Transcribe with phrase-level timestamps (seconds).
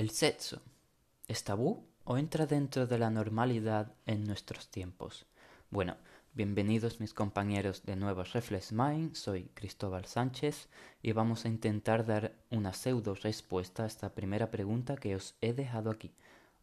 [0.00, 0.62] ¿El sexo
[1.28, 5.26] es tabú o entra dentro de la normalidad en nuestros tiempos?
[5.70, 5.98] Bueno,
[6.32, 10.70] bienvenidos mis compañeros de nuevo Reflex Mind, soy Cristóbal Sánchez
[11.02, 15.52] y vamos a intentar dar una pseudo respuesta a esta primera pregunta que os he
[15.52, 16.14] dejado aquí.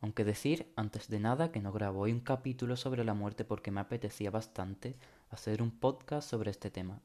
[0.01, 3.69] Aunque decir, antes de nada, que no grabo hoy un capítulo sobre la muerte porque
[3.69, 4.95] me apetecía bastante
[5.29, 7.01] hacer un podcast sobre este tema,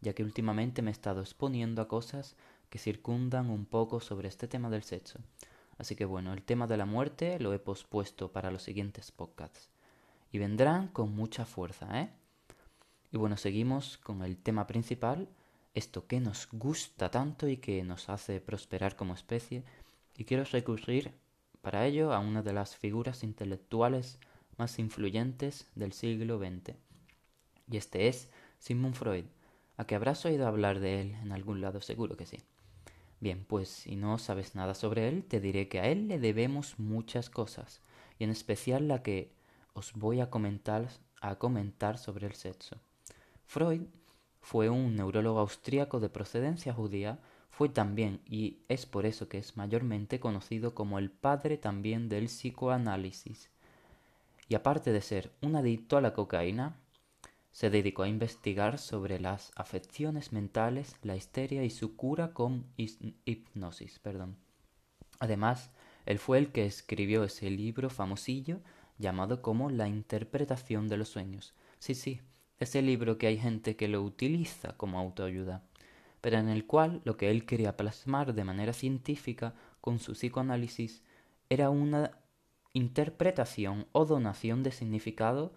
[0.00, 2.34] ya que últimamente me he estado exponiendo a cosas
[2.70, 5.20] que circundan un poco sobre este tema del sexo.
[5.78, 9.68] Así que bueno, el tema de la muerte lo he pospuesto para los siguientes podcasts.
[10.32, 12.10] Y vendrán con mucha fuerza, ¿eh?
[13.12, 15.28] Y bueno, seguimos con el tema principal,
[15.74, 19.62] esto que nos gusta tanto y que nos hace prosperar como especie.
[20.16, 21.12] Y quiero recurrir
[21.60, 24.18] para ello a una de las figuras intelectuales
[24.56, 26.76] más influyentes del siglo XX.
[27.70, 29.24] Y este es Sigmund Freud,
[29.76, 32.38] a que habrás oído hablar de él en algún lado, seguro que sí.
[33.20, 36.78] Bien, pues si no sabes nada sobre él, te diré que a él le debemos
[36.78, 37.80] muchas cosas,
[38.18, 39.32] y en especial la que
[39.72, 40.88] os voy a comentar,
[41.20, 42.76] a comentar sobre el sexo.
[43.46, 43.82] Freud
[44.40, 47.18] fue un neurólogo austríaco de procedencia judía,
[47.50, 52.26] fue también, y es por eso que es mayormente conocido como el padre también del
[52.26, 53.50] psicoanálisis.
[54.48, 56.76] Y aparte de ser un adicto a la cocaína,
[57.56, 63.98] se dedicó a investigar sobre las afecciones mentales, la histeria y su cura con hipnosis.
[63.98, 64.36] Perdón.
[65.20, 65.70] Además,
[66.04, 68.60] él fue el que escribió ese libro famosillo
[68.98, 71.54] llamado como La interpretación de los sueños.
[71.78, 72.20] Sí, sí,
[72.58, 75.62] ese libro que hay gente que lo utiliza como autoayuda,
[76.20, 81.02] pero en el cual lo que él quería plasmar de manera científica con su psicoanálisis
[81.48, 82.18] era una
[82.74, 85.54] interpretación o donación de significado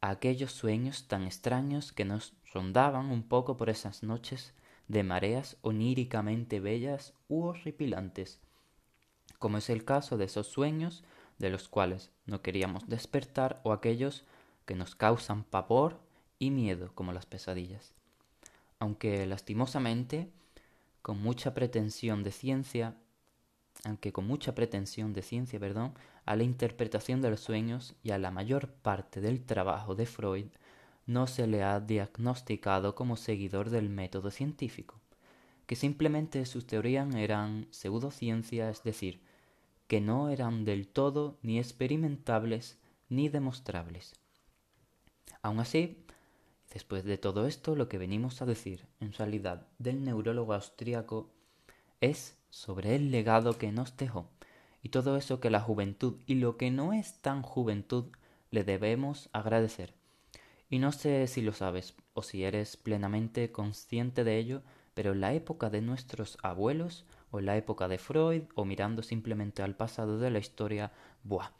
[0.00, 4.54] aquellos sueños tan extraños que nos rondaban un poco por esas noches
[4.88, 8.40] de mareas oníricamente bellas u horripilantes,
[9.38, 11.04] como es el caso de esos sueños
[11.38, 14.24] de los cuales no queríamos despertar o aquellos
[14.66, 16.00] que nos causan pavor
[16.38, 17.92] y miedo como las pesadillas.
[18.78, 20.30] Aunque lastimosamente,
[21.02, 22.94] con mucha pretensión de ciencia,
[23.84, 25.94] aunque con mucha pretensión de ciencia, perdón,
[26.26, 30.46] a la interpretación de los sueños y a la mayor parte del trabajo de Freud
[31.06, 35.00] no se le ha diagnosticado como seguidor del método científico,
[35.66, 39.20] que simplemente sus teorías eran pseudociencia, es decir,
[39.88, 44.14] que no eran del todo ni experimentables ni demostrables.
[45.42, 46.04] Aun así,
[46.72, 51.30] después de todo esto, lo que venimos a decir, en realidad, del neurólogo austríaco
[52.00, 54.28] es sobre el legado que nos dejó
[54.82, 58.06] y todo eso que la juventud y lo que no es tan juventud
[58.50, 59.94] le debemos agradecer.
[60.68, 64.62] Y no sé si lo sabes o si eres plenamente consciente de ello,
[64.94, 69.02] pero en la época de nuestros abuelos o en la época de Freud o mirando
[69.02, 71.50] simplemente al pasado de la historia, buah,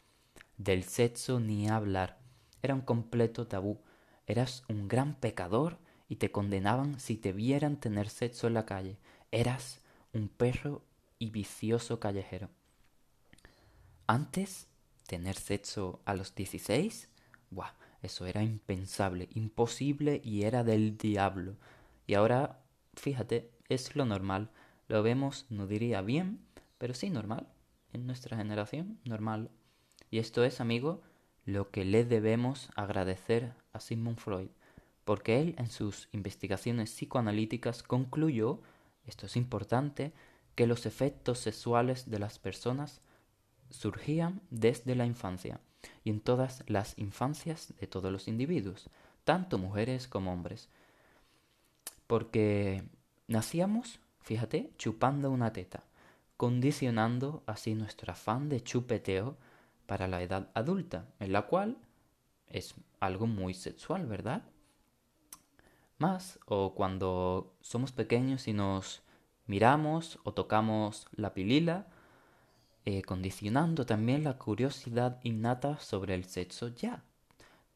[0.57, 2.19] del sexo ni hablar.
[2.61, 3.79] Era un completo tabú.
[4.27, 8.97] Eras un gran pecador y te condenaban si te vieran tener sexo en la calle.
[9.31, 9.80] Eras
[10.13, 10.83] un perro
[11.19, 12.49] y vicioso callejero.
[14.07, 14.67] Antes,
[15.07, 17.09] tener sexo a los 16,
[17.49, 21.55] buah, eso era impensable, imposible y era del diablo.
[22.07, 22.63] Y ahora,
[22.95, 24.49] fíjate, es lo normal.
[24.87, 26.39] Lo vemos, no diría bien,
[26.77, 27.47] pero sí normal.
[27.93, 29.51] En nuestra generación, normal.
[30.09, 31.01] Y esto es, amigo,
[31.45, 34.49] lo que le debemos agradecer a Sigmund Freud,
[35.05, 38.61] porque él en sus investigaciones psicoanalíticas concluyó,
[39.05, 40.13] esto es importante,
[40.55, 43.01] que los efectos sexuales de las personas
[43.69, 45.59] surgían desde la infancia
[46.03, 48.89] y en todas las infancias de todos los individuos,
[49.23, 50.69] tanto mujeres como hombres.
[52.07, 52.83] Porque
[53.27, 55.83] nacíamos, fíjate, chupando una teta,
[56.37, 59.37] condicionando así nuestro afán de chupeteo
[59.85, 61.77] para la edad adulta, en la cual
[62.47, 64.43] es algo muy sexual, ¿verdad?
[66.01, 69.03] Más, o cuando somos pequeños y nos
[69.45, 71.85] miramos o tocamos la pilila,
[72.85, 77.03] eh, condicionando también la curiosidad innata sobre el sexo ya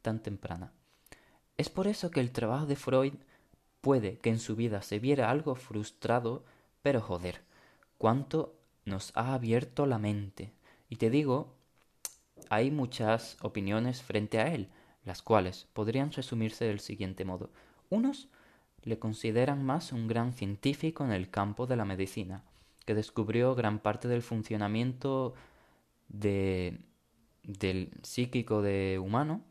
[0.02, 0.74] tan temprana.
[1.56, 3.14] Es por eso que el trabajo de Freud
[3.80, 6.46] puede que en su vida se viera algo frustrado,
[6.82, 7.44] pero joder,
[8.00, 8.56] cuánto
[8.86, 10.52] nos ha abierto la mente.
[10.90, 11.54] Y te digo,
[12.50, 14.72] hay muchas opiniones frente a él,
[15.04, 17.52] las cuales podrían resumirse del siguiente modo.
[17.90, 18.28] Unos
[18.84, 22.44] le consideran más un gran científico en el campo de la medicina,
[22.86, 25.34] que descubrió gran parte del funcionamiento
[26.08, 26.80] de,
[27.44, 29.42] del psíquico de humano,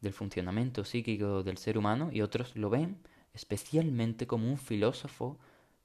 [0.00, 2.98] del funcionamiento psíquico del ser humano, y otros lo ven
[3.34, 5.38] especialmente como un filósofo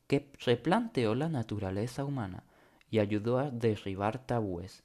[0.07, 2.43] que replanteó la naturaleza humana
[2.89, 4.83] y ayudó a derribar tabúes.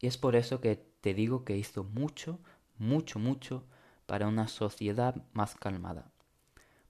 [0.00, 2.38] Y es por eso que te digo que hizo mucho,
[2.78, 3.64] mucho, mucho
[4.08, 6.10] para una sociedad más calmada.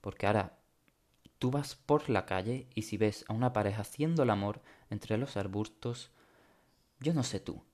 [0.00, 0.56] Porque ahora
[1.40, 5.18] tú vas por la calle y si ves a una pareja haciendo el amor entre
[5.18, 6.12] los arbustos,
[7.00, 7.64] yo no sé tú,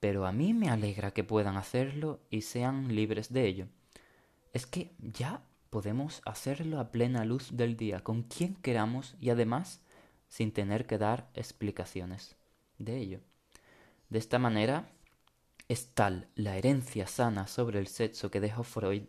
[0.00, 3.66] pero a mí me alegra que puedan hacerlo y sean libres de ello.
[4.54, 9.82] Es que ya podemos hacerlo a plena luz del día, con quien queramos y además
[10.28, 12.36] sin tener que dar explicaciones
[12.78, 13.20] de ello.
[14.08, 14.90] De esta manera,
[15.68, 19.02] es tal la herencia sana sobre el sexo que dejó Freud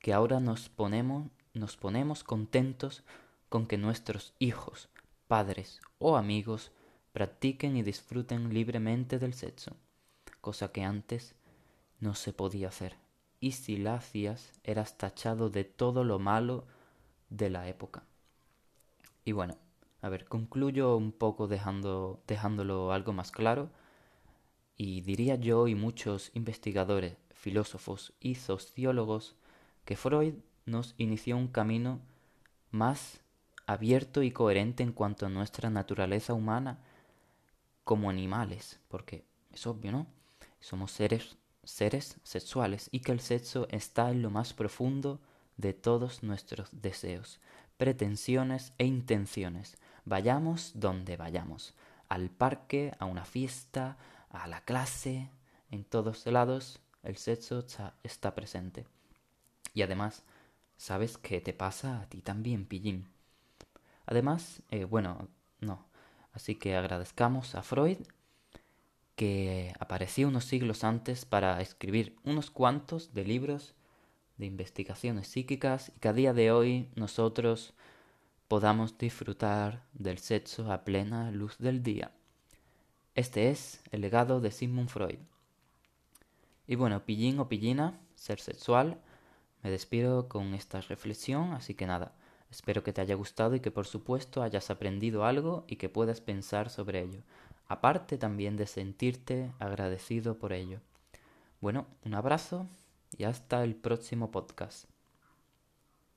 [0.00, 3.04] que ahora nos ponemos, nos ponemos contentos
[3.48, 4.88] con que nuestros hijos,
[5.28, 6.72] padres o amigos
[7.12, 9.76] practiquen y disfruten libremente del sexo,
[10.40, 11.34] cosa que antes
[12.00, 12.96] no se podía hacer,
[13.40, 16.64] y si la hacías eras tachado de todo lo malo
[17.28, 18.04] de la época.
[19.24, 19.56] Y bueno,
[20.00, 23.70] a ver, concluyo un poco dejando, dejándolo algo más claro,
[24.82, 29.36] y diría yo y muchos investigadores, filósofos y sociólogos
[29.84, 30.32] que Freud
[30.64, 32.00] nos inició un camino
[32.70, 33.20] más
[33.66, 36.78] abierto y coherente en cuanto a nuestra naturaleza humana
[37.84, 40.06] como animales, porque es obvio, ¿no?
[40.60, 45.20] Somos seres, seres sexuales y que el sexo está en lo más profundo
[45.58, 47.38] de todos nuestros deseos,
[47.76, 49.76] pretensiones e intenciones.
[50.06, 51.74] Vayamos donde vayamos,
[52.08, 53.98] al parque, a una fiesta,
[54.30, 55.30] a la clase,
[55.70, 57.64] en todos lados el sexo
[58.02, 58.86] está presente.
[59.74, 60.24] Y además,
[60.76, 63.08] ¿sabes qué te pasa a ti también, pillín?
[64.06, 65.28] Además, eh, bueno,
[65.60, 65.86] no.
[66.32, 67.98] Así que agradezcamos a Freud
[69.16, 73.74] que apareció unos siglos antes para escribir unos cuantos de libros
[74.38, 77.74] de investigaciones psíquicas y que a día de hoy nosotros
[78.48, 82.12] podamos disfrutar del sexo a plena luz del día.
[83.20, 85.18] Este es el legado de Sigmund Freud.
[86.66, 88.98] Y bueno, pillín o pillina, ser sexual,
[89.62, 92.14] me despido con esta reflexión, así que nada,
[92.50, 96.22] Espero que te haya gustado y que por supuesto hayas aprendido algo y que puedas
[96.22, 97.20] pensar sobre ello,
[97.68, 100.80] aparte también de sentirte agradecido por ello.
[101.60, 102.68] Bueno, un abrazo
[103.18, 104.89] y hasta el próximo podcast.